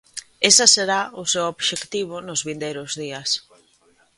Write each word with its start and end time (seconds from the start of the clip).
Esa 0.49 0.65
será 0.75 0.99
o 1.21 1.23
seu 1.31 1.45
obxectivo 1.53 2.15
nos 2.27 2.43
vindeiros 2.47 2.91
días. 3.01 3.29